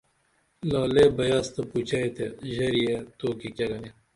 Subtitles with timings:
[0.69, 2.83] لعلے بیاس تہ پوچئے تہ ژری
[3.17, 3.89] توکی کیہ گنے